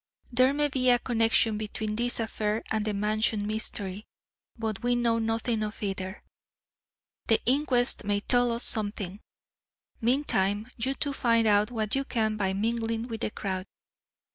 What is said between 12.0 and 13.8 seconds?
can by mingling with the crowd.